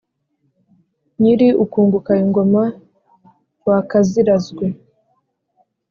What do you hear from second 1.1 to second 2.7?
nyiri ukunguka ingoma,